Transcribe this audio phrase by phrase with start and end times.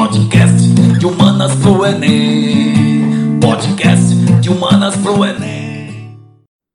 [0.00, 0.56] Podcast
[0.98, 3.38] de humanas pro Enem.
[3.38, 6.16] Podcast de humanas pro Enem.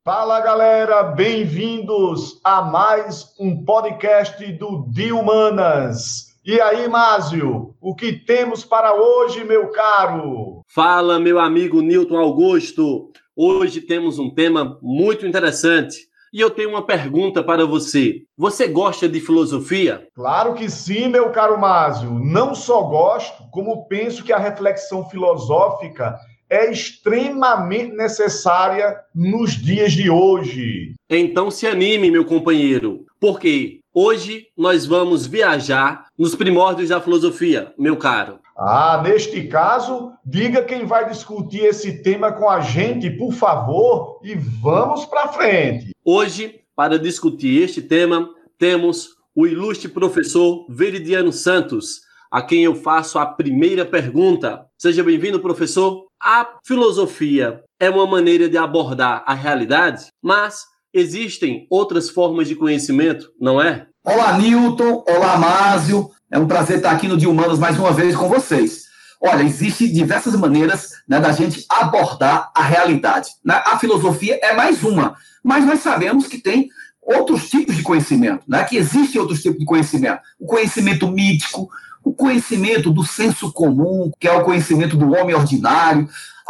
[0.05, 6.35] Fala galera, bem-vindos a mais um podcast do De Humanas.
[6.45, 10.61] E aí, Másio, o que temos para hoje, meu caro?
[10.67, 13.09] Fala, meu amigo Newton Augusto.
[13.35, 15.97] Hoje temos um tema muito interessante.
[16.35, 18.23] E eu tenho uma pergunta para você.
[18.37, 20.05] Você gosta de filosofia?
[20.13, 22.11] Claro que sim, meu caro Másio.
[22.11, 26.19] Não só gosto, como penso que a reflexão filosófica
[26.49, 30.93] é extremamente necessária nos dias de hoje.
[31.09, 37.95] Então se anime, meu companheiro, porque hoje nós vamos viajar nos primórdios da filosofia, meu
[37.95, 38.39] caro.
[38.57, 44.33] Ah, neste caso, diga quem vai discutir esse tema com a gente, por favor, e
[44.33, 45.91] vamos para frente.
[46.05, 51.99] Hoje, para discutir este tema, temos o ilustre professor Veridiano Santos,
[52.31, 54.65] a quem eu faço a primeira pergunta.
[54.77, 56.05] Seja bem-vindo, professor.
[56.21, 63.29] A filosofia é uma maneira de abordar a realidade, mas existem outras formas de conhecimento,
[63.37, 63.85] não é?
[64.05, 65.03] Olá, Newton.
[65.09, 66.09] Olá, Másio.
[66.31, 68.85] É um prazer estar aqui no Dia Humanos mais uma vez com vocês.
[69.21, 73.29] Olha, existem diversas maneiras né, da gente abordar a realidade.
[73.43, 73.61] Né?
[73.65, 76.67] A filosofia é mais uma, mas nós sabemos que tem
[77.01, 78.63] outros tipos de conhecimento, né?
[78.63, 80.19] que existem outros tipos de conhecimento.
[80.39, 81.69] O conhecimento mítico,
[82.03, 86.09] o conhecimento do senso comum, que é o conhecimento do homem ordinário,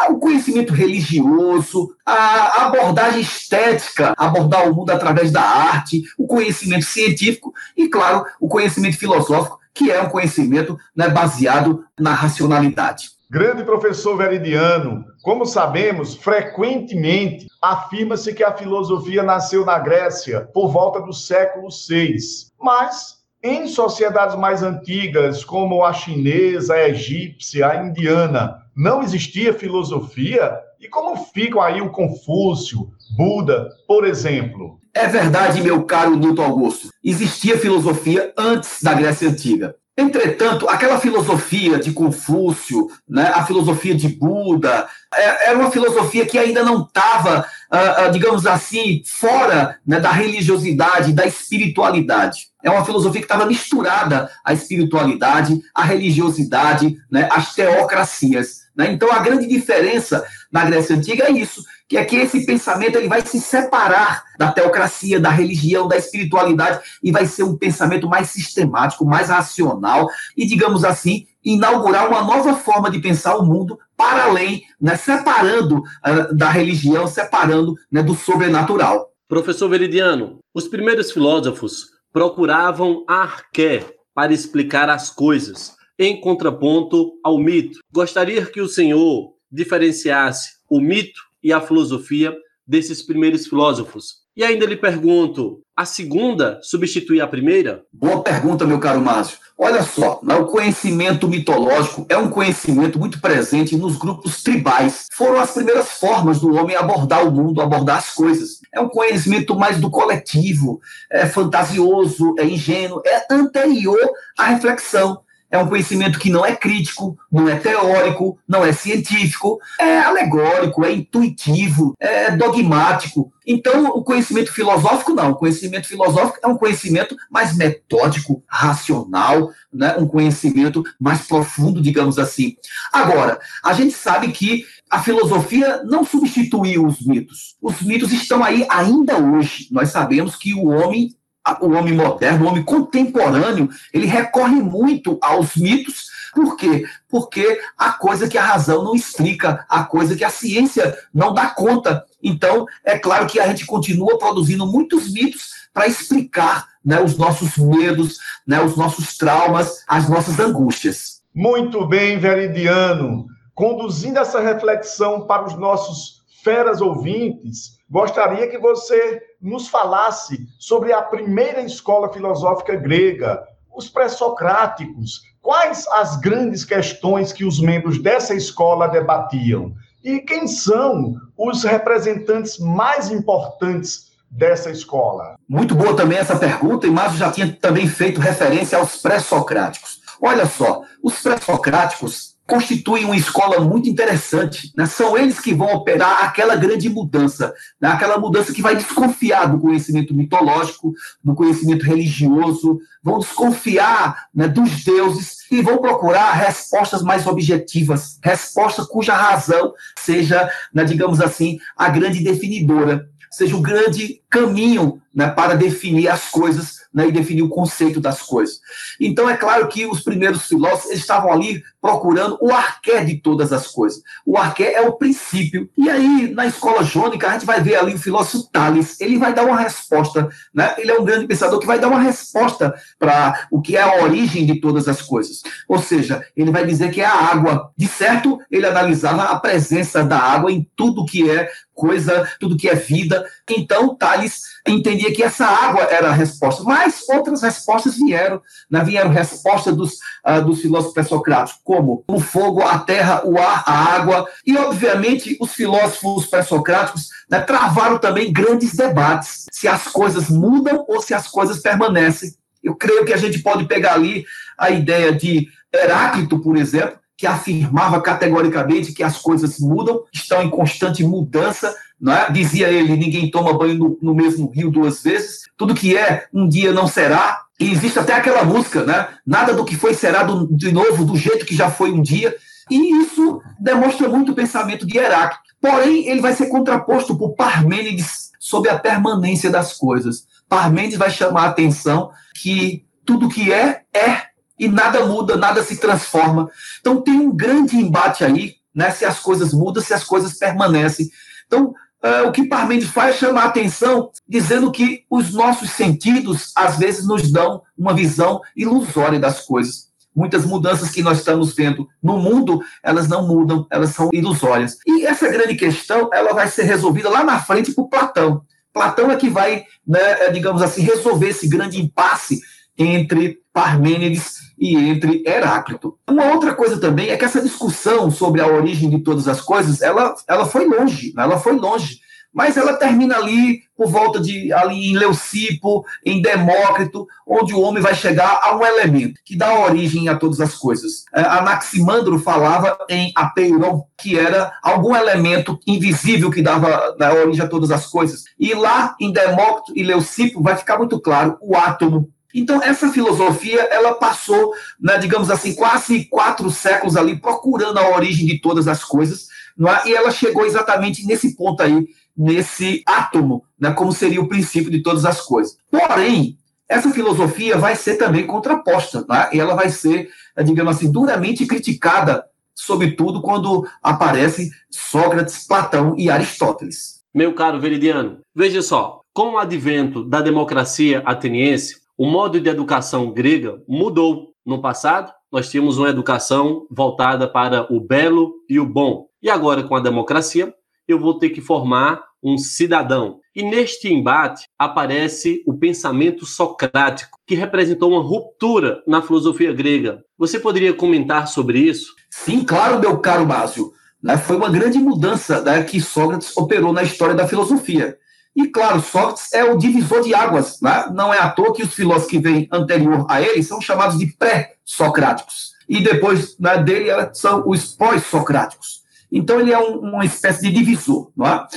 [0.10, 7.54] o conhecimento religioso, a abordagem estética, abordar o mundo através da arte, o conhecimento científico
[7.76, 13.10] e, claro, o conhecimento filosófico, que é um conhecimento né, baseado na racionalidade.
[13.30, 21.02] Grande professor Veridiano, como sabemos, frequentemente afirma-se que a filosofia nasceu na Grécia por volta
[21.02, 22.16] do século VI,
[22.62, 30.58] mas em sociedades mais antigas, como a chinesa, a egípcia, a indiana, não existia filosofia?
[30.80, 34.80] E como ficam aí o Confúcio, Buda, por exemplo?
[34.94, 36.90] É verdade, meu caro Newton Augusto.
[37.04, 39.76] Existia filosofia antes da Grécia Antiga.
[39.98, 46.38] Entretanto, aquela filosofia de Confúcio, né, a filosofia de Buda, é, era uma filosofia que
[46.38, 52.48] ainda não estava, ah, ah, digamos assim, fora né, da religiosidade, da espiritualidade.
[52.62, 58.65] É uma filosofia que estava misturada à espiritualidade, à religiosidade, né, às teocracias.
[58.76, 58.92] Né?
[58.92, 63.08] Então, a grande diferença na Grécia Antiga é isso, que é que esse pensamento ele
[63.08, 68.30] vai se separar da teocracia, da religião, da espiritualidade, e vai ser um pensamento mais
[68.30, 74.26] sistemático, mais racional, e, digamos assim, inaugurar uma nova forma de pensar o mundo para
[74.26, 79.12] além, né, separando uh, da religião, separando né, do sobrenatural.
[79.28, 87.38] Professor Veridiano, os primeiros filósofos procuravam a arqué para explicar as coisas em contraponto ao
[87.38, 87.80] mito.
[87.92, 92.36] Gostaria que o senhor diferenciasse o mito e a filosofia
[92.68, 94.26] desses primeiros filósofos.
[94.36, 97.84] E ainda lhe pergunto: a segunda substitui a primeira?
[97.94, 99.38] Boa pergunta, meu caro Márcio.
[99.58, 105.06] Olha só, né, o conhecimento mitológico é um conhecimento muito presente nos grupos tribais.
[105.14, 108.60] Foram as primeiras formas do homem abordar o mundo, abordar as coisas.
[108.74, 114.00] É um conhecimento mais do coletivo, é fantasioso, é ingênuo, é anterior
[114.38, 115.22] à reflexão
[115.56, 120.84] é um conhecimento que não é crítico, não é teórico, não é científico, é alegórico,
[120.84, 123.32] é intuitivo, é dogmático.
[123.48, 125.32] Então, o conhecimento filosófico não.
[125.32, 129.96] O conhecimento filosófico é um conhecimento mais metódico, racional, né?
[129.98, 132.56] um conhecimento mais profundo, digamos assim.
[132.92, 137.56] Agora, a gente sabe que a filosofia não substituiu os mitos.
[137.62, 139.68] Os mitos estão aí ainda hoje.
[139.72, 141.16] Nós sabemos que o homem
[141.62, 146.10] o homem moderno, o homem contemporâneo, ele recorre muito aos mitos.
[146.34, 146.86] Por quê?
[147.08, 151.48] Porque a coisa que a razão não explica, a coisa que a ciência não dá
[151.48, 152.04] conta.
[152.22, 157.58] Então, é claro que a gente continua produzindo muitos mitos para explicar né, os nossos
[157.58, 161.22] medos, né, os nossos traumas, as nossas angústias.
[161.34, 163.28] Muito bem, Veridiano.
[163.54, 171.02] Conduzindo essa reflexão para os nossos feras ouvintes, gostaria que você nos falasse sobre a
[171.02, 173.44] primeira escola filosófica grega,
[173.76, 175.22] os pré-socráticos.
[175.42, 179.74] Quais as grandes questões que os membros dessa escola debatiam?
[180.04, 185.36] E quem são os representantes mais importantes dessa escola?
[185.48, 190.02] Muito boa também essa pergunta, e Márcio já tinha também feito referência aos pré-socráticos.
[190.22, 194.72] Olha só, os pré-socráticos constituem uma escola muito interessante.
[194.78, 194.86] Né?
[194.86, 197.90] São eles que vão operar aquela grande mudança, né?
[197.90, 200.94] aquela mudança que vai desconfiar do conhecimento mitológico,
[201.24, 208.88] do conhecimento religioso, vão desconfiar né, dos deuses e vão procurar respostas mais objetivas, respostas
[208.88, 215.56] cuja razão seja, né, digamos assim, a grande definidora, seja o grande caminho né, para
[215.56, 218.62] definir as coisas né, e definir o conceito das coisas.
[219.00, 223.68] Então, é claro que os primeiros filósofos estavam ali procurando o arqué de todas as
[223.68, 224.02] coisas.
[224.26, 225.70] O arqué é o princípio.
[225.78, 229.34] E aí, na escola jônica, a gente vai ver ali o filósofo Tales, ele vai
[229.34, 230.74] dar uma resposta, né?
[230.78, 234.02] ele é um grande pensador que vai dar uma resposta para o que é a
[234.02, 235.44] origem de todas as coisas.
[235.68, 237.72] Ou seja, ele vai dizer que é a água.
[237.78, 242.70] De certo, ele analisava a presença da água em tudo que é coisa, tudo que
[242.70, 243.24] é vida.
[243.50, 246.64] Então, Tales entendia que essa água era a resposta.
[246.64, 248.42] Mas outras respostas vieram,
[248.72, 248.84] né?
[248.84, 249.94] vieram respostas dos,
[250.26, 254.28] uh, dos filósofos pré-socráticos, como o fogo, a terra, o ar, a água.
[254.46, 261.02] E, obviamente, os filósofos pré-socráticos né, travaram também grandes debates se as coisas mudam ou
[261.02, 262.34] se as coisas permanecem.
[262.64, 264.26] Eu creio que a gente pode pegar ali
[264.58, 270.50] a ideia de Heráclito, por exemplo, que afirmava categoricamente que as coisas mudam, estão em
[270.50, 271.74] constante mudança,
[272.08, 272.32] é?
[272.32, 276.48] Dizia ele: ninguém toma banho no, no, mesmo rio duas vezes, tudo que é, um
[276.48, 277.42] dia não será.
[277.58, 279.08] E existe até aquela música, né?
[279.26, 282.36] Nada do que foi será do, de novo, do jeito que já foi um dia.
[282.70, 285.56] E isso demonstra muito o pensamento de Heráclito.
[285.62, 290.28] Porém, ele vai ser contraposto por Parmênides sobre a permanência das coisas.
[290.50, 294.24] Parmênides vai chamar a atenção que tudo que é, é
[294.58, 296.50] e nada muda, nada se transforma.
[296.80, 298.92] Então tem um grande embate aí, né?
[298.92, 301.10] Se as coisas mudam, se as coisas permanecem.
[301.48, 306.52] Então, uh, o que Parmênides faz é chamar a atenção, dizendo que os nossos sentidos,
[306.56, 309.86] às vezes, nos dão uma visão ilusória das coisas.
[310.16, 314.78] Muitas mudanças que nós estamos vendo no mundo, elas não mudam, elas são ilusórias.
[314.88, 318.42] E essa grande questão, ela vai ser resolvida lá na frente por Platão.
[318.74, 322.40] Platão é que vai, né, digamos assim, resolver esse grande impasse
[322.78, 325.98] entre Parmênides e entre Heráclito.
[326.10, 329.82] Uma outra coisa também é que essa discussão sobre a origem de todas as coisas,
[329.82, 331.24] ela, ela foi longe, né?
[331.24, 332.00] ela foi longe.
[332.36, 337.82] Mas ela termina ali por volta de ali em Leucipo, em Demócrito, onde o homem
[337.82, 341.06] vai chegar a um elemento que dá origem a todas as coisas.
[341.14, 347.48] É, Anaximandro falava em apeiron, que era algum elemento invisível que dava né, origem a
[347.48, 348.26] todas as coisas.
[348.38, 353.62] E lá em Demócrito e Leucipo vai ficar muito claro o átomo então, essa filosofia,
[353.72, 358.84] ela passou, né, digamos assim, quase quatro séculos ali procurando a origem de todas as
[358.84, 359.90] coisas, é?
[359.90, 364.84] e ela chegou exatamente nesse ponto aí, nesse átomo, né, como seria o princípio de
[364.84, 365.58] todas as coisas.
[365.72, 369.38] Porém, essa filosofia vai ser também contraposta, é?
[369.38, 370.10] e ela vai ser,
[370.44, 377.00] digamos assim, duramente criticada, sobretudo quando aparecem Sócrates, Platão e Aristóteles.
[377.14, 383.12] Meu caro Veridiano, veja só, com o advento da democracia ateniense, o modo de educação
[383.12, 384.34] grega mudou.
[384.46, 389.08] No passado, nós tínhamos uma educação voltada para o belo e o bom.
[389.22, 390.54] E agora, com a democracia,
[390.88, 393.20] eu vou ter que formar um cidadão.
[393.36, 400.04] E neste embate aparece o pensamento socrático, que representou uma ruptura na filosofia grega.
[400.18, 401.94] Você poderia comentar sobre isso?
[402.10, 403.72] Sim, claro, meu caro Márcio.
[404.02, 407.98] Né, foi uma grande mudança né, que Sócrates operou na história da filosofia.
[408.36, 410.60] E, claro, Sócrates é o divisor de águas.
[410.62, 410.90] Né?
[410.94, 414.08] Não é à toa que os filósofos que vêm anterior a ele são chamados de
[414.08, 415.54] pré-socráticos.
[415.70, 418.84] E depois né, dele são os pós-socráticos.
[419.12, 421.12] Então, ele é um, uma espécie de divisor.
[421.16, 421.48] Não é?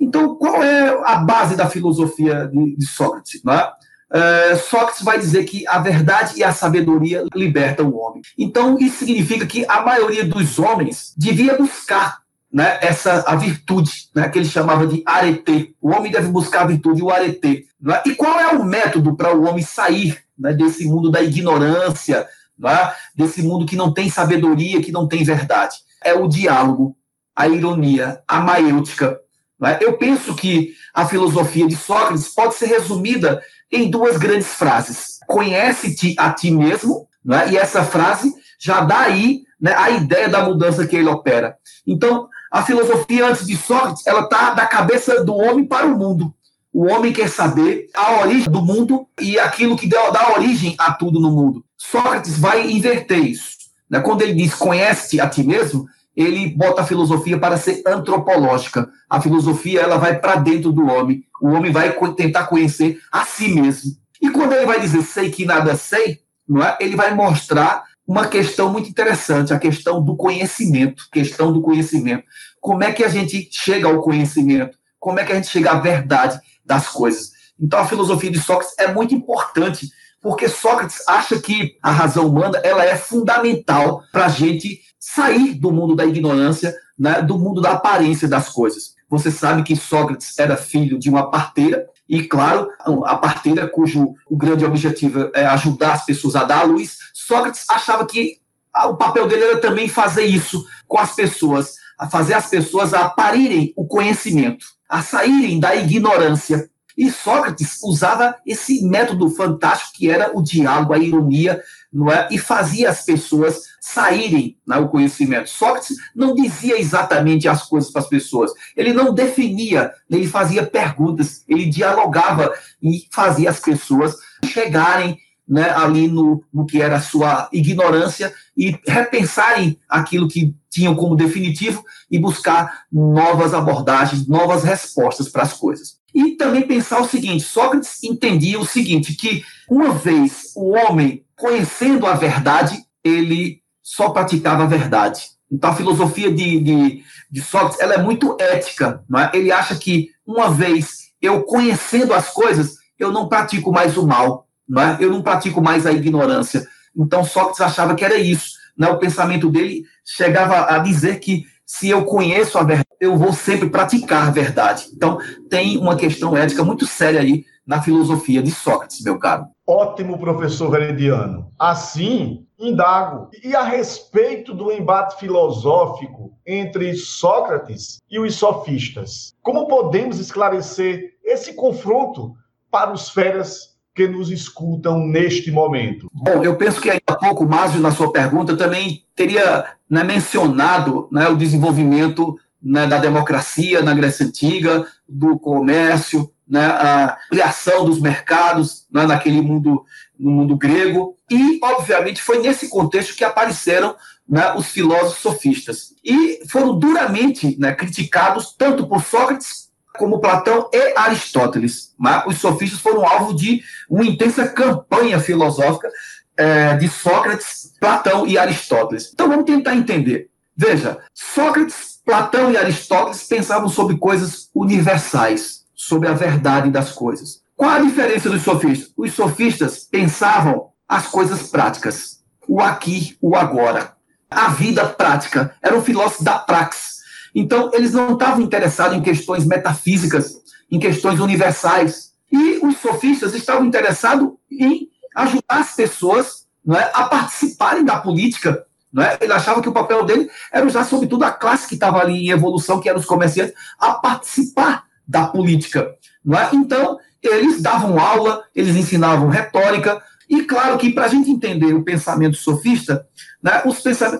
[0.00, 3.40] Então, qual é a base da filosofia de, de Sócrates?
[3.44, 3.72] Não é?
[4.10, 8.22] Uh, Sócrates vai dizer que a verdade e a sabedoria libertam o homem.
[8.36, 12.23] Então, isso significa que a maioria dos homens devia buscar
[12.54, 15.74] né, essa a virtude, né, que ele chamava de arete.
[15.82, 17.66] O homem deve buscar a virtude, o arete.
[17.80, 18.00] Né?
[18.06, 22.24] E qual é o método para o homem sair né, desse mundo da ignorância,
[22.56, 25.78] né, desse mundo que não tem sabedoria, que não tem verdade?
[26.00, 26.96] É o diálogo,
[27.34, 29.18] a ironia, a maêutica.
[29.58, 29.76] Né?
[29.80, 36.14] Eu penso que a filosofia de Sócrates pode ser resumida em duas grandes frases: conhece-te
[36.16, 37.50] a ti mesmo, né?
[37.50, 41.56] e essa frase já dá aí né, a ideia da mudança que ele opera.
[41.84, 46.32] Então, a filosofia antes de Sócrates, ela está da cabeça do homem para o mundo.
[46.72, 51.18] O homem quer saber a origem do mundo e aquilo que dá origem a tudo
[51.18, 51.64] no mundo.
[51.76, 53.56] Sócrates vai inverter isso.
[53.90, 53.98] Né?
[53.98, 58.88] Quando ele diz conhece a ti mesmo, ele bota a filosofia para ser antropológica.
[59.10, 61.24] A filosofia ela vai para dentro do homem.
[61.42, 63.96] O homem vai tentar conhecer a si mesmo.
[64.22, 66.76] E quando ele vai dizer sei que nada sei, não é?
[66.78, 72.24] ele vai mostrar uma questão muito interessante, a questão do conhecimento, questão do conhecimento.
[72.60, 74.78] Como é que a gente chega ao conhecimento?
[74.98, 77.32] Como é que a gente chega à verdade das coisas?
[77.58, 79.88] Então a filosofia de Sócrates é muito importante,
[80.20, 85.70] porque Sócrates acha que a razão humana ela é fundamental para a gente sair do
[85.70, 88.94] mundo da ignorância, né, do mundo da aparência das coisas.
[89.08, 92.68] Você sabe que Sócrates era filho de uma parteira, e, claro,
[93.04, 97.64] a parteira, cujo o grande objetivo é ajudar as pessoas a dar à luz, Sócrates
[97.68, 98.38] achava que
[98.86, 103.08] o papel dele era também fazer isso com as pessoas, a fazer as pessoas a
[103.08, 106.68] parirem o conhecimento, a saírem da ignorância.
[106.96, 111.62] E Sócrates usava esse método fantástico que era o diálogo, a ironia,
[111.94, 112.26] não é?
[112.30, 115.48] e fazia as pessoas saírem né, o conhecimento.
[115.48, 121.44] Sócrates não dizia exatamente as coisas para as pessoas, ele não definia, ele fazia perguntas,
[121.48, 127.48] ele dialogava e fazia as pessoas chegarem né, ali no, no que era a sua
[127.52, 135.42] ignorância e repensarem aquilo que tinham como definitivo e buscar novas abordagens, novas respostas para
[135.42, 135.98] as coisas.
[136.14, 142.06] E também pensar o seguinte: Sócrates entendia o seguinte, que uma vez o homem conhecendo
[142.06, 145.22] a verdade, ele só praticava a verdade.
[145.50, 149.04] Então a filosofia de, de, de Sócrates ela é muito ética.
[149.08, 149.30] Não é?
[149.34, 154.44] Ele acha que uma vez eu conhecendo as coisas, eu não pratico mais o mal
[154.68, 154.96] não é?
[155.00, 156.66] eu não pratico mais a ignorância.
[156.96, 158.54] Então Sócrates achava que era isso.
[158.76, 158.88] Né?
[158.88, 163.68] O pensamento dele chegava a dizer que se eu conheço a verdade, eu vou sempre
[163.68, 164.86] praticar a verdade.
[164.94, 165.18] Então
[165.48, 169.46] tem uma questão ética muito séria aí na filosofia de Sócrates, meu caro.
[169.66, 171.50] Ótimo, professor Veridiano.
[171.58, 173.30] Assim, indago.
[173.42, 181.54] E a respeito do embate filosófico entre Sócrates e os sofistas, como podemos esclarecer esse
[181.54, 182.34] confronto
[182.70, 186.08] para os feras que nos escutam neste momento?
[186.12, 191.28] Bom, eu penso que há pouco, Márcio, na sua pergunta, também teria né, mencionado né,
[191.28, 198.86] o desenvolvimento né, da democracia na Grécia Antiga, do comércio, né, a criação dos mercados
[198.90, 199.84] né, naquele mundo,
[200.18, 201.16] no mundo grego.
[201.30, 203.94] E, obviamente, foi nesse contexto que apareceram
[204.26, 205.94] né, os filósofos sofistas.
[206.02, 209.64] E foram duramente né, criticados tanto por Sócrates
[209.98, 211.94] como Platão e Aristóteles.
[211.98, 215.90] Mas os sofistas foram alvo de uma intensa campanha filosófica
[216.36, 219.10] é, de Sócrates, Platão e Aristóteles.
[219.12, 220.30] Então vamos tentar entender.
[220.56, 227.42] Veja, Sócrates, Platão e Aristóteles pensavam sobre coisas universais, sobre a verdade das coisas.
[227.56, 228.92] Qual a diferença dos sofistas?
[228.96, 233.94] Os sofistas pensavam as coisas práticas, o aqui, o agora.
[234.30, 235.54] A vida prática.
[235.62, 236.94] Eram filósofos da praxis
[237.34, 242.12] então, eles não estavam interessados em questões metafísicas, em questões universais.
[242.30, 248.64] E os sofistas estavam interessados em ajudar as pessoas não é, a participarem da política.
[248.98, 249.24] É?
[249.24, 252.30] Ele achava que o papel dele era usar, sobretudo, a classe que estava ali em
[252.30, 255.94] evolução, que eram os comerciantes, a participar da política.
[256.32, 256.54] É?
[256.54, 261.82] Então, eles davam aula, eles ensinavam retórica, e claro que para a gente entender o
[261.82, 263.06] pensamento sofista,
[263.42, 263.62] né,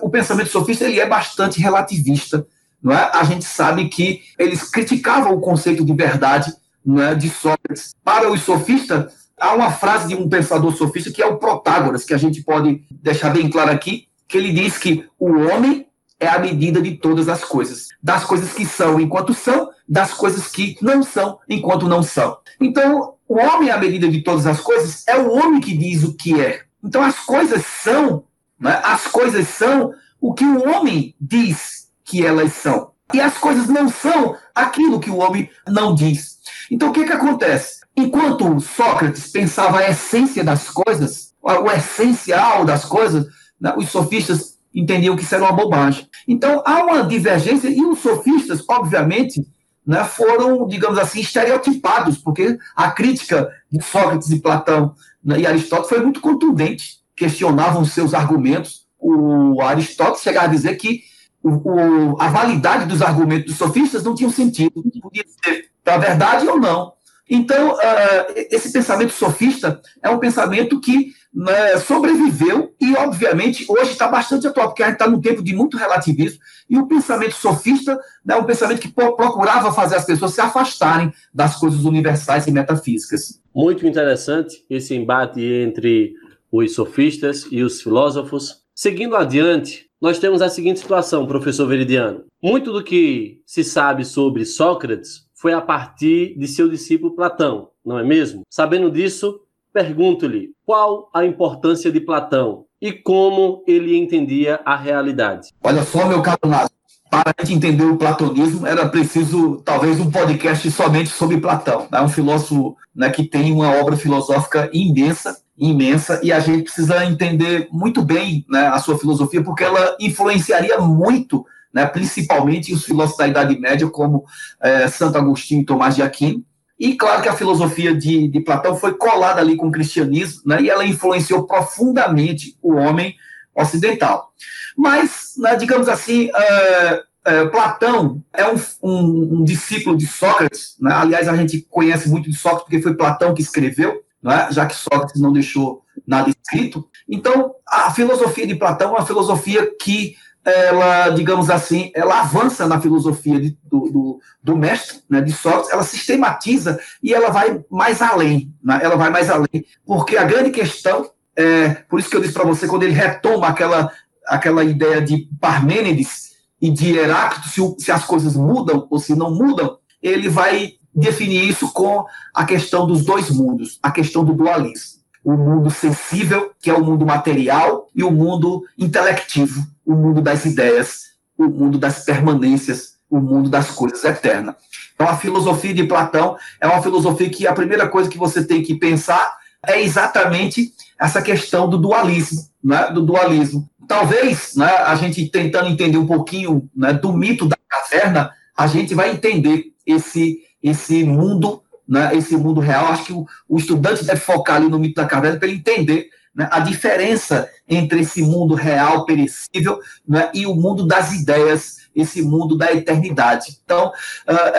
[0.01, 2.45] o pensamento sofista ele é bastante relativista
[2.85, 3.09] não é?
[3.15, 6.53] a gente sabe que eles criticavam o conceito de verdade
[6.85, 7.15] não é?
[7.15, 7.95] de Sócrates.
[8.03, 12.13] Para os sofistas, há uma frase de um pensador sofista que é o Protágoras, que
[12.13, 15.87] a gente pode deixar bem claro aqui, que ele diz que o homem
[16.19, 20.47] é a medida de todas as coisas, das coisas que são enquanto são, das coisas
[20.47, 22.37] que não são enquanto não são.
[22.59, 26.03] Então, o homem é a medida de todas as coisas, é o homem que diz
[26.03, 26.61] o que é.
[26.83, 28.23] Então, as coisas são,
[28.59, 28.79] né?
[28.83, 29.91] as coisas são
[30.21, 32.91] o que o homem diz que elas são.
[33.13, 36.39] E as coisas não são aquilo que o homem não diz.
[36.71, 37.81] Então o que, que acontece?
[37.95, 43.27] Enquanto Sócrates pensava a essência das coisas, o essencial das coisas,
[43.59, 46.07] né, os sofistas entendiam que isso era uma bobagem.
[46.27, 49.45] Então há uma divergência, e os sofistas, obviamente,
[49.85, 55.89] né, foram, digamos assim, estereotipados, porque a crítica de Sócrates e Platão né, e Aristóteles
[55.89, 58.85] foi muito contundente, questionavam seus argumentos.
[58.99, 61.01] O Aristóteles chegava a dizer que
[61.43, 66.59] o, a validade dos argumentos dos sofistas não tinha sentido, podia ser para verdade ou
[66.59, 66.93] não.
[67.29, 74.07] Então, uh, esse pensamento sofista é um pensamento que né, sobreviveu e, obviamente, hoje está
[74.07, 76.39] bastante atual, porque a gente está num tempo de muito relativismo,
[76.69, 81.13] e o pensamento sofista né, é um pensamento que procurava fazer as pessoas se afastarem
[81.33, 83.41] das coisas universais e metafísicas.
[83.53, 86.13] Muito interessante esse embate entre
[86.49, 88.63] os sofistas e os filósofos.
[88.73, 92.23] Seguindo adiante, nós temos a seguinte situação, professor Veridiano.
[92.41, 97.99] Muito do que se sabe sobre Sócrates foi a partir de seu discípulo Platão, não
[97.99, 98.43] é mesmo?
[98.49, 99.41] Sabendo disso,
[99.75, 105.49] pergunto-lhe qual a importância de Platão e como ele entendia a realidade.
[105.61, 106.71] Olha só, meu caro Nath,
[107.11, 111.89] para a gente entender o platonismo, era preciso talvez um podcast somente sobre Platão.
[111.91, 112.01] É né?
[112.01, 117.67] um filósofo né, que tem uma obra filosófica imensa, imensa, e a gente precisa entender
[117.69, 123.27] muito bem né, a sua filosofia, porque ela influenciaria muito, né, principalmente os filósofos da
[123.27, 124.23] Idade Média, como
[124.61, 126.45] é, Santo Agostinho e Tomás de Aquino.
[126.79, 130.61] E claro que a filosofia de, de Platão foi colada ali com o cristianismo, né,
[130.61, 133.15] e ela influenciou profundamente o homem
[133.55, 134.33] ocidental.
[134.77, 140.75] Mas, né, digamos assim, uh, uh, Platão é um, um, um, discípulo de Sócrates.
[140.79, 140.93] Né?
[140.93, 144.49] Aliás, a gente conhece muito de Sócrates porque foi Platão que escreveu, né?
[144.51, 146.85] já que Sócrates não deixou nada escrito.
[147.07, 150.15] Então, a filosofia de Platão é uma filosofia que
[150.45, 155.71] ela, digamos assim, ela avança na filosofia de, do, do, do, mestre, né, de Sócrates,
[155.71, 160.51] ela sistematiza e ela vai mais além, né, ela vai mais além, porque a grande
[160.51, 163.91] questão é, por isso que eu disse para você, quando ele retoma aquela,
[164.25, 169.33] aquela ideia de Parmênides e de Heráclito, se, se as coisas mudam ou se não
[169.33, 174.95] mudam, ele vai definir isso com a questão dos dois mundos, a questão do dualismo.
[175.23, 180.45] O mundo sensível, que é o mundo material, e o mundo intelectivo, o mundo das
[180.45, 184.55] ideias, o mundo das permanências, o mundo das coisas eternas.
[184.93, 188.63] Então, a filosofia de Platão é uma filosofia que a primeira coisa que você tem
[188.63, 193.69] que pensar é exatamente essa questão do dualismo, né, do dualismo.
[193.87, 198.95] Talvez, né, a gente tentando entender um pouquinho né, do mito da caverna, a gente
[198.95, 202.87] vai entender esse esse mundo, né, esse mundo real.
[202.87, 206.47] Acho que o, o estudante deve focar ali no mito da caverna para entender né,
[206.51, 212.57] a diferença entre esse mundo real, perecível, né, e o mundo das ideias, esse mundo
[212.57, 213.57] da eternidade.
[213.63, 213.91] Então,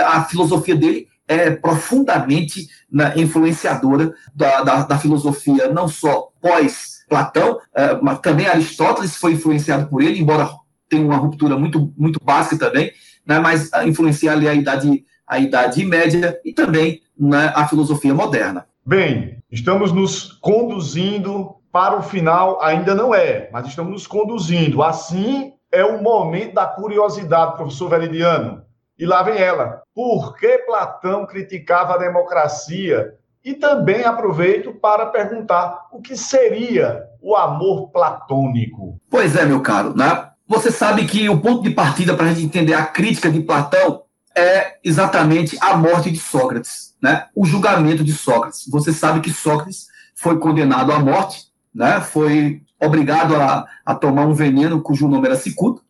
[0.07, 7.99] a filosofia dele é profundamente né, influenciadora da, da, da, filosofia, não só pós-Platão, é,
[8.01, 10.49] mas também Aristóteles foi influenciado por ele, embora
[10.89, 12.93] tenha uma ruptura muito, muito básica também,
[13.27, 18.67] né, mas influencia ali a idade, a idade média e também né, a filosofia moderna.
[18.85, 24.83] Bem, estamos nos conduzindo para o final, ainda não é, mas estamos nos conduzindo.
[24.83, 28.63] Assim é o momento da curiosidade, professor Veridiano.
[28.99, 29.83] E lá vem ela.
[29.95, 33.13] Por que Platão criticava a democracia?
[33.45, 38.99] E também aproveito para perguntar o que seria o amor platônico.
[39.11, 40.31] Pois é, meu caro, né?
[40.49, 44.05] Você sabe que o ponto de partida para a gente entender a crítica de Platão
[44.35, 47.27] é exatamente a morte de Sócrates, né?
[47.35, 48.65] O julgamento de Sócrates.
[48.71, 52.01] Você sabe que Sócrates foi condenado à morte, né?
[52.01, 55.83] Foi obrigado a, a tomar um veneno cujo nome era cicuta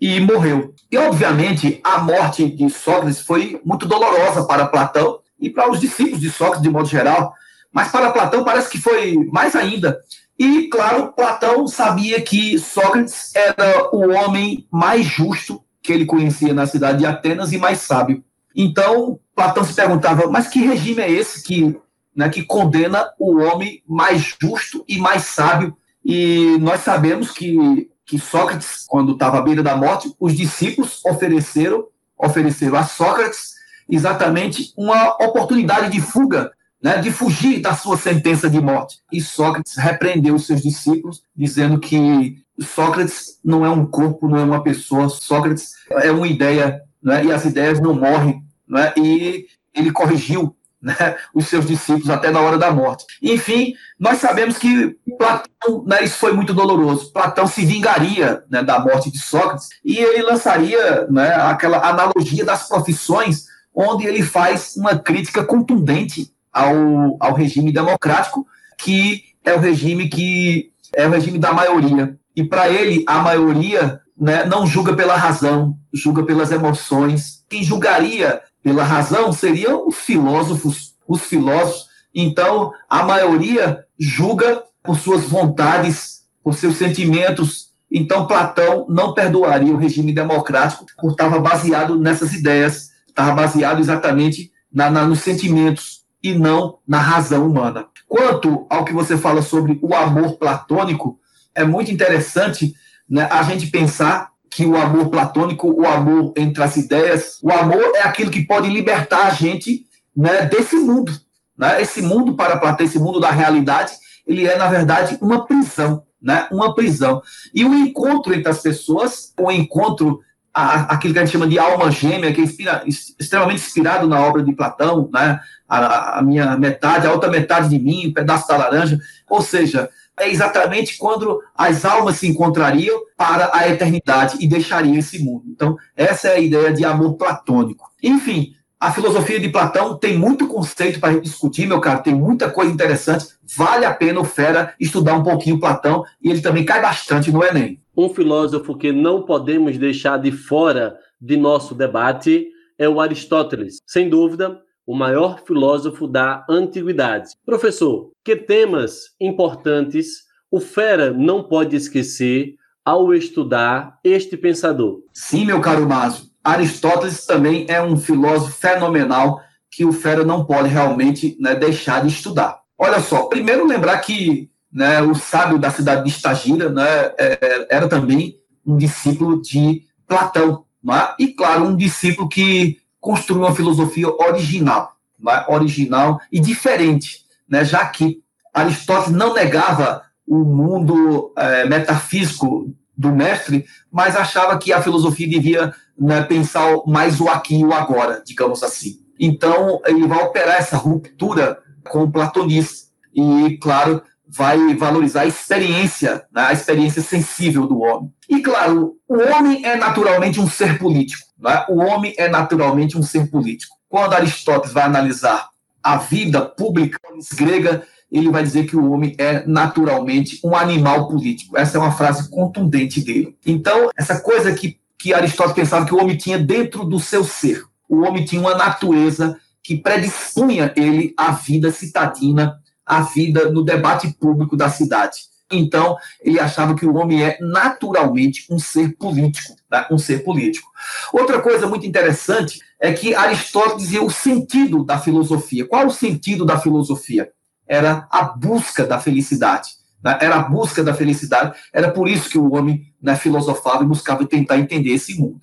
[0.00, 0.74] e morreu.
[0.90, 6.20] E, obviamente, a morte de Sócrates foi muito dolorosa para Platão e para os discípulos
[6.20, 7.34] de Sócrates, de modo geral,
[7.72, 9.98] mas para Platão parece que foi mais ainda.
[10.38, 16.66] E, claro, Platão sabia que Sócrates era o homem mais justo que ele conhecia na
[16.66, 18.22] cidade de Atenas e mais sábio.
[18.54, 21.76] Então, Platão se perguntava, mas que regime é esse que,
[22.16, 25.76] né, que condena o homem mais justo e mais sábio?
[26.04, 31.84] E nós sabemos que que Sócrates, quando estava à beira da morte, os discípulos ofereceram,
[32.16, 33.56] ofereceram a Sócrates
[33.90, 38.98] exatamente uma oportunidade de fuga, né, de fugir da sua sentença de morte.
[39.12, 44.44] E Sócrates repreendeu os seus discípulos, dizendo que Sócrates não é um corpo, não é
[44.44, 48.44] uma pessoa, Sócrates é uma ideia, né, e as ideias não morrem.
[48.68, 50.55] Né, e ele corrigiu
[50.86, 53.04] né, os seus discípulos até na hora da morte.
[53.20, 57.12] Enfim, nós sabemos que Platão, né, isso foi muito doloroso.
[57.12, 62.68] Platão se vingaria né, da morte de Sócrates e ele lançaria né, aquela analogia das
[62.68, 68.46] profissões, onde ele faz uma crítica contundente ao, ao regime democrático,
[68.78, 72.16] que é o regime que é o regime da maioria.
[72.36, 77.44] E para ele, a maioria né, não julga pela razão, julga pelas emoções.
[77.48, 81.86] Quem julgaria pela razão seriam os filósofos, os filósofos.
[82.12, 87.68] Então, a maioria julga por suas vontades, por seus sentimentos.
[87.88, 94.50] Então, Platão não perdoaria o regime democrático por estava baseado nessas ideias, estava baseado exatamente
[94.72, 97.86] na, na, nos sentimentos e não na razão humana.
[98.08, 101.20] Quanto ao que você fala sobre o amor platônico,
[101.54, 102.74] é muito interessante
[103.08, 107.92] né, a gente pensar que o amor platônico, o amor entre as ideias, o amor
[107.94, 109.84] é aquilo que pode libertar a gente
[110.16, 111.12] né, desse mundo.
[111.58, 111.82] Né?
[111.82, 113.92] Esse mundo para Platão, esse mundo da realidade,
[114.26, 116.04] ele é, na verdade, uma prisão.
[116.22, 116.48] Né?
[116.50, 117.20] Uma prisão.
[117.54, 120.20] E o encontro entre as pessoas, o encontro,
[120.54, 124.42] aquilo que a gente chama de alma gêmea, que é inspira, extremamente inspirado na obra
[124.42, 125.38] de Platão, né?
[125.68, 128.98] a, a minha metade, a outra metade de mim, um pedaço da laranja.
[129.28, 135.18] Ou seja, é exatamente quando as almas se encontrariam para a eternidade e deixariam esse
[135.22, 135.44] mundo.
[135.48, 137.90] Então, essa é a ideia de amor platônico.
[138.02, 142.70] Enfim, a filosofia de Platão tem muito conceito para discutir, meu caro, tem muita coisa
[142.70, 143.26] interessante.
[143.56, 147.42] Vale a pena o Fera estudar um pouquinho Platão e ele também cai bastante no
[147.42, 147.80] Enem.
[147.96, 152.48] Um filósofo que não podemos deixar de fora de nosso debate
[152.78, 153.78] é o Aristóteles.
[153.86, 157.30] Sem dúvida, o maior filósofo da antiguidade.
[157.44, 165.00] Professor, que temas importantes o Fera não pode esquecer ao estudar este pensador?
[165.12, 166.26] Sim, meu caro Márcio.
[166.44, 172.08] Aristóteles também é um filósofo fenomenal que o Fera não pode realmente né, deixar de
[172.08, 172.60] estudar.
[172.78, 176.86] Olha só, primeiro lembrar que né, o sábio da cidade de Estagira né,
[177.18, 181.14] é, era também um discípulo de Platão, né?
[181.18, 185.44] e claro, um discípulo que construir uma filosofia original, né?
[185.48, 187.64] original e diferente, né?
[187.64, 188.18] já que
[188.52, 195.72] Aristóteles não negava o mundo é, metafísico do mestre, mas achava que a filosofia devia
[195.96, 198.98] né, pensar mais o aqui e o agora, digamos assim.
[199.20, 206.24] Então, ele vai operar essa ruptura com o platonismo e, claro, vai valorizar a experiência,
[206.34, 208.10] né, a experiência sensível do homem.
[208.28, 211.25] E, claro, o homem é naturalmente um ser político.
[211.38, 211.64] Né?
[211.68, 213.76] O homem é naturalmente um ser político.
[213.88, 215.48] Quando Aristóteles vai analisar
[215.82, 216.98] a vida pública
[217.34, 221.56] grega, ele vai dizer que o homem é naturalmente um animal político.
[221.56, 223.36] Essa é uma frase contundente dele.
[223.44, 227.62] Então, essa coisa que, que Aristóteles pensava que o homem tinha dentro do seu ser.
[227.88, 234.12] O homem tinha uma natureza que predispunha ele à vida citadina, à vida no debate
[234.18, 235.22] público da cidade.
[235.50, 239.86] Então, ele achava que o homem é naturalmente um ser político, tá?
[239.90, 240.68] um ser político.
[241.12, 245.66] Outra coisa muito interessante é que Aristóteles dizia o sentido da filosofia.
[245.66, 247.30] Qual o sentido da filosofia?
[247.66, 249.70] Era a busca da felicidade.
[250.02, 250.18] Né?
[250.20, 251.56] Era a busca da felicidade.
[251.72, 255.40] Era por isso que o homem né, filosofava e buscava tentar entender esse mundo.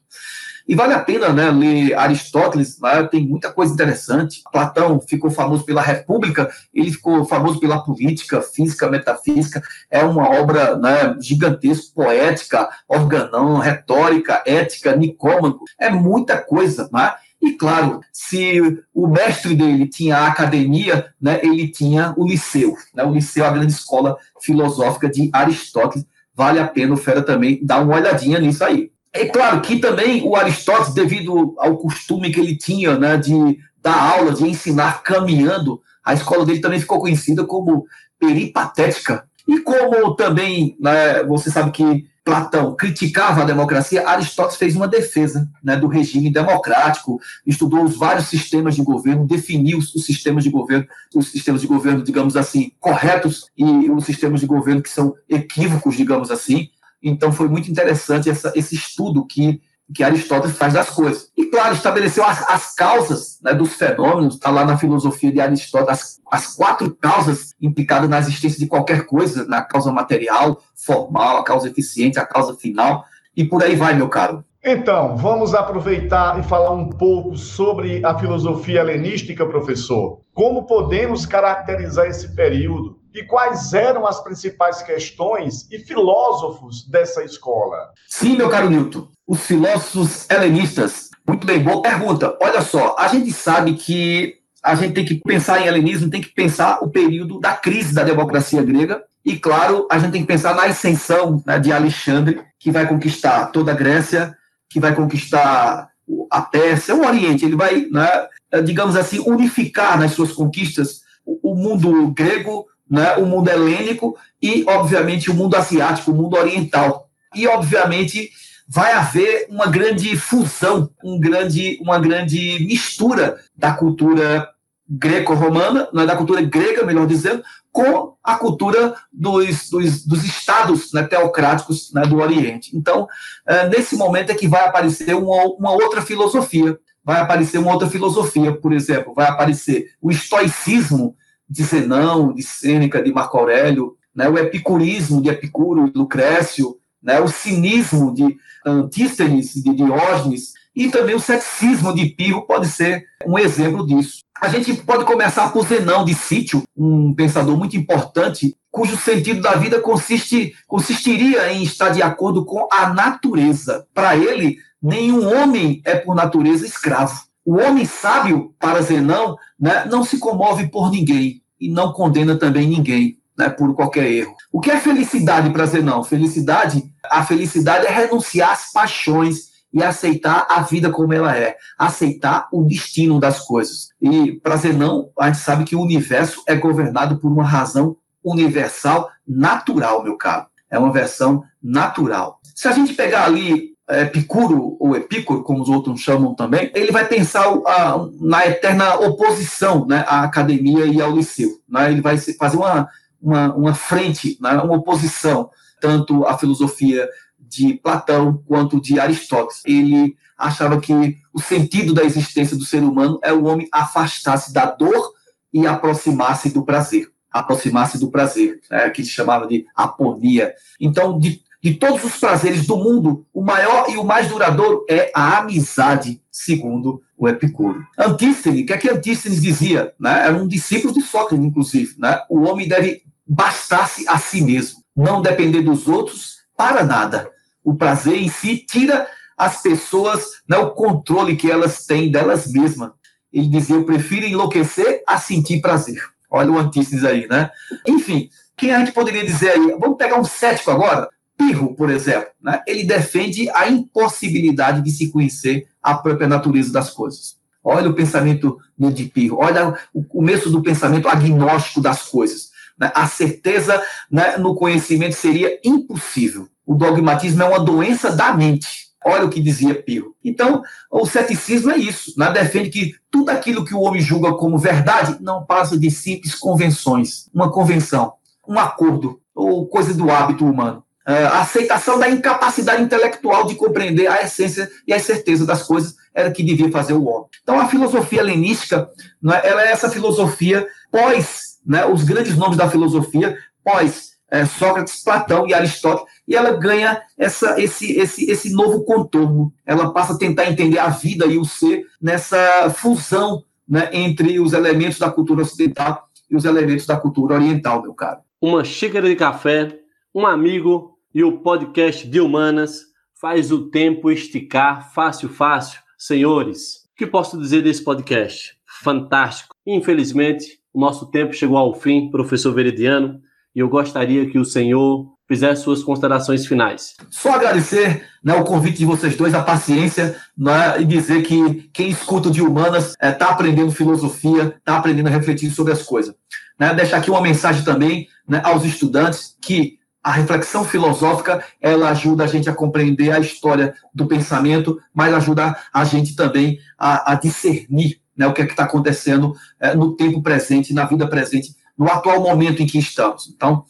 [0.67, 4.41] E vale a pena né, ler Aristóteles, lá tem muita coisa interessante.
[4.52, 9.62] Platão ficou famoso pela República, ele ficou famoso pela política, física, metafísica.
[9.91, 15.60] É uma obra né, gigantesca, poética, organão, retórica, ética, nicômago.
[15.78, 16.89] É muita coisa.
[16.93, 17.13] Né?
[17.41, 18.62] E claro, se
[18.93, 22.78] o mestre dele tinha a academia, né, ele tinha o liceu.
[22.95, 26.08] Né, o liceu é a grande escola filosófica de Aristóteles.
[26.34, 28.92] Vale a pena o Fera também dar uma olhadinha nisso aí.
[29.13, 34.17] É claro que também o Aristóteles, devido ao costume que ele tinha né, de dar
[34.17, 37.86] aula, de ensinar caminhando, a escola dele também ficou conhecida como
[38.19, 39.23] peripatética.
[39.47, 45.49] E como também né, você sabe que Platão criticava a democracia, Aristóteles fez uma defesa
[45.62, 50.88] né, do regime democrático, estudou os vários sistemas de governo, definiu os sistemas de governo,
[51.13, 55.97] os sistemas de governo, digamos assim, corretos e os sistemas de governo que são equívocos,
[55.97, 56.69] digamos assim.
[57.03, 59.61] Então foi muito interessante essa, esse estudo que,
[59.93, 61.29] que Aristóteles faz das coisas.
[61.35, 65.99] E, claro, estabeleceu as, as causas né, dos fenômenos, está lá na filosofia de Aristóteles,
[65.99, 71.43] as, as quatro causas implicadas na existência de qualquer coisa, na causa material, formal, a
[71.43, 73.03] causa eficiente, a causa final,
[73.35, 74.43] e por aí vai, meu caro.
[74.65, 80.21] Então, vamos aproveitar e falar um pouco sobre a filosofia helenística, professor.
[80.33, 83.02] Como podemos caracterizar esse período?
[83.13, 87.91] E quais eram as principais questões e filósofos dessa escola?
[88.08, 91.10] Sim, meu caro Newton, os filósofos helenistas.
[91.28, 92.36] Muito bem, boa pergunta.
[92.41, 96.34] Olha só, a gente sabe que a gente tem que pensar em helenismo, tem que
[96.34, 99.04] pensar o período da crise da democracia grega.
[99.23, 103.47] E, claro, a gente tem que pensar na ascensão né, de Alexandre, que vai conquistar
[103.47, 104.36] toda a Grécia,
[104.69, 105.89] que vai conquistar
[106.30, 107.45] a Pérsia, o Oriente.
[107.45, 108.28] Ele vai, né,
[108.63, 115.32] digamos assim, unificar nas suas conquistas o mundo grego, né, o mundo helênico e, obviamente,
[115.32, 117.10] o mundo asiático, o mundo oriental.
[117.34, 118.30] E, obviamente,
[118.67, 124.50] vai haver uma grande fusão, um grande, uma grande mistura da cultura
[124.88, 131.04] greco-romana, é da cultura grega, melhor dizendo, com a cultura dos, dos, dos estados né,
[131.04, 132.76] teocráticos né, do Oriente.
[132.76, 133.08] Então,
[133.48, 136.78] é, nesse momento é que vai aparecer uma, uma outra filosofia.
[137.04, 141.15] Vai aparecer uma outra filosofia, por exemplo, vai aparecer o estoicismo,
[141.49, 147.19] de Zenão, de Sêneca, de Marco Aurélio, né, o epicurismo de Epicuro e Lucrécio, né,
[147.19, 153.38] o cinismo de Antístenes, de Diógenes, e também o ceticismo de Pirro pode ser um
[153.38, 154.19] exemplo disso.
[154.41, 159.53] A gente pode começar por Zenão de Sítio, um pensador muito importante, cujo sentido da
[159.56, 163.86] vida consiste, consistiria em estar de acordo com a natureza.
[163.93, 167.21] Para ele, nenhum homem é por natureza escravo.
[167.45, 172.67] O homem sábio, para Zenão, né, não se comove por ninguém e não condena também
[172.67, 173.17] ninguém.
[173.38, 174.36] né, por qualquer erro.
[174.51, 176.03] O que é felicidade e prazer não?
[176.03, 182.47] Felicidade, a felicidade é renunciar às paixões e aceitar a vida como ela é, aceitar
[182.53, 183.89] o destino das coisas.
[183.99, 189.10] E prazer não, a gente sabe que o universo é governado por uma razão universal
[189.27, 190.45] natural, meu caro.
[190.69, 192.39] É uma versão natural.
[192.56, 197.06] Se a gente pegar ali Epicuro, ou Epicuro, como os outros chamam também, ele vai
[197.06, 201.60] pensar a, na eterna oposição né, à academia e ao liceu.
[201.67, 201.91] Né?
[201.91, 202.89] Ele vai fazer uma,
[203.22, 205.50] uma, uma frente, né, uma oposição,
[205.82, 209.62] tanto à filosofia de Platão quanto de Aristóteles.
[209.65, 214.65] Ele achava que o sentido da existência do ser humano é o homem afastar-se da
[214.65, 215.12] dor
[215.54, 217.10] e aproximar-se do prazer.
[217.30, 220.54] Aproximar-se do prazer, né, que se chamava de aponia.
[220.80, 225.12] Então, de, de todos os prazeres do mundo, o maior e o mais duradouro é
[225.15, 227.86] a amizade, segundo o Epicuro.
[227.97, 229.93] Antístenes, o que é que Antístenes dizia?
[229.99, 230.26] Né?
[230.26, 231.95] Era um discípulo de Sócrates, inclusive.
[231.97, 232.19] Né?
[232.30, 237.32] O homem deve bastar-se a si mesmo, não depender dos outros para nada
[237.63, 242.91] o prazer em si tira as pessoas né, o controle que elas têm delas mesmas.
[243.32, 246.04] Ele dizia: Eu prefiro enlouquecer a sentir prazer.
[246.30, 247.49] Olha o antíteses aí, né?
[247.88, 249.76] Enfim, quem a gente poderia dizer aí?
[249.80, 251.10] Vamos pegar um cético agora.
[251.38, 252.62] Pirro, por exemplo, né?
[252.67, 257.38] ele defende a impossibilidade de se conhecer a própria natureza das coisas.
[257.63, 262.52] Olha o pensamento de Pirro, olha o começo do pensamento agnóstico das coisas.
[262.78, 262.91] Né?
[262.93, 266.48] A certeza né, no conhecimento seria impossível.
[266.65, 268.84] O dogmatismo é uma doença da mente.
[269.06, 270.15] Olha o que dizia Pio.
[270.24, 272.13] Então, o ceticismo é isso.
[272.17, 272.32] Né?
[272.32, 277.30] Defende que tudo aquilo que o homem julga como verdade não passa de simples convenções.
[277.34, 278.13] Uma convenção,
[278.48, 280.84] um acordo, ou coisa do hábito humano.
[281.05, 285.95] É, a aceitação da incapacidade intelectual de compreender a essência e a certeza das coisas
[286.13, 287.27] era que devia fazer o homem.
[287.41, 288.89] Então, a filosofia helenística,
[289.21, 295.03] né, ela é essa filosofia pós né, os grandes nomes da filosofia, pós é, Sócrates,
[295.03, 299.53] Platão e Aristóteles, e ela ganha essa, esse, esse, esse novo contorno.
[299.65, 304.53] Ela passa a tentar entender a vida e o ser nessa fusão né, entre os
[304.53, 308.21] elementos da cultura ocidental e os elementos da cultura oriental, meu caro.
[308.41, 309.79] Uma xícara de café,
[310.13, 312.82] um amigo e o podcast de Humanas
[313.21, 315.80] faz o tempo esticar fácil, fácil.
[315.97, 318.58] Senhores, o que posso dizer desse podcast?
[318.82, 319.56] Fantástico.
[319.65, 323.21] Infelizmente, o nosso tempo chegou ao fim, professor Veridiano
[323.56, 326.95] e eu gostaria que o senhor fizesse suas considerações finais.
[327.10, 331.89] Só agradecer né, o convite de vocês dois, a paciência, né, e dizer que quem
[331.89, 336.15] escuta de humanas está é, tá aprendendo filosofia, está aprendendo a refletir sobre as coisas.
[336.60, 342.25] Né, deixar aqui uma mensagem também né, aos estudantes que a reflexão filosófica ela ajuda
[342.25, 347.15] a gente a compreender a história do pensamento, mas ajuda a gente também a, a
[347.15, 351.87] discernir né, o que é está acontecendo é, no tempo presente, na vida presente no
[351.87, 353.27] atual momento em que estamos.
[353.35, 353.65] Então,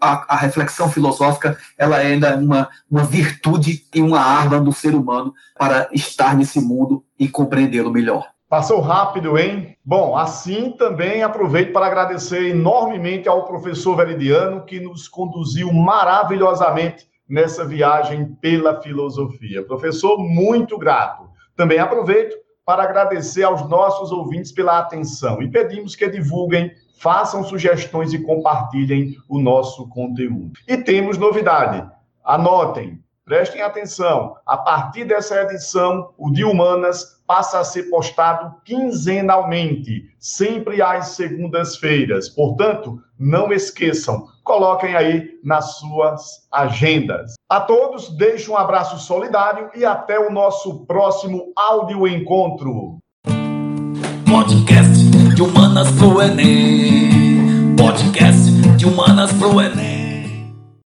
[0.00, 4.94] a, a reflexão filosófica ela é ainda uma, uma virtude e uma arma do ser
[4.94, 8.33] humano para estar nesse mundo e compreendê-lo melhor.
[8.54, 9.76] Passou rápido, hein?
[9.84, 17.64] Bom, assim também aproveito para agradecer enormemente ao professor Veridiano, que nos conduziu maravilhosamente nessa
[17.64, 19.66] viagem pela filosofia.
[19.66, 21.28] Professor, muito grato.
[21.56, 28.12] Também aproveito para agradecer aos nossos ouvintes pela atenção e pedimos que divulguem façam sugestões
[28.12, 30.52] e compartilhem o nosso conteúdo.
[30.68, 31.84] E temos novidade.
[32.24, 34.36] Anotem, prestem atenção.
[34.46, 42.28] A partir dessa edição, o de Humanas passa a ser postado quinzenalmente, sempre às segundas-feiras.
[42.28, 47.34] Portanto, não esqueçam, coloquem aí nas suas agendas.
[47.48, 52.98] A todos, deixo um abraço solidário e até o nosso próximo áudio encontro.
[54.30, 57.74] Podcast de Humanas pro Enem.
[57.76, 59.93] Podcast de Humanas pro Enem.